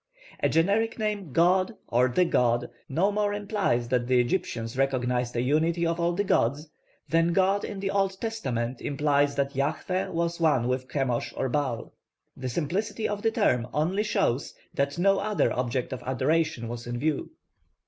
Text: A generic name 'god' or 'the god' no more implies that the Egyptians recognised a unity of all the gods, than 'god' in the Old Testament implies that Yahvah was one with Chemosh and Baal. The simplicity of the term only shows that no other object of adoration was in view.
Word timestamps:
A 0.41 0.49
generic 0.49 0.97
name 0.97 1.31
'god' 1.31 1.75
or 1.87 2.07
'the 2.07 2.25
god' 2.25 2.71
no 2.89 3.11
more 3.11 3.35
implies 3.35 3.87
that 3.89 4.07
the 4.07 4.19
Egyptians 4.19 4.75
recognised 4.75 5.35
a 5.35 5.43
unity 5.43 5.85
of 5.85 5.99
all 5.99 6.13
the 6.13 6.23
gods, 6.23 6.67
than 7.07 7.33
'god' 7.33 7.63
in 7.63 7.79
the 7.79 7.91
Old 7.91 8.19
Testament 8.19 8.81
implies 8.81 9.35
that 9.35 9.53
Yahvah 9.53 10.09
was 10.11 10.39
one 10.39 10.67
with 10.67 10.89
Chemosh 10.89 11.31
and 11.37 11.51
Baal. 11.51 11.93
The 12.35 12.49
simplicity 12.49 13.07
of 13.07 13.21
the 13.21 13.29
term 13.29 13.67
only 13.75 14.01
shows 14.01 14.55
that 14.73 14.97
no 14.97 15.19
other 15.19 15.53
object 15.53 15.93
of 15.93 16.01
adoration 16.01 16.67
was 16.67 16.87
in 16.87 16.97
view. 16.97 17.29